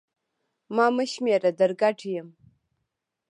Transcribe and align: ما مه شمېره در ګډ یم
ما 0.75 0.85
مه 0.95 1.05
شمېره 1.11 1.51
در 1.59 1.71
ګډ 1.81 1.97
یم 2.13 2.27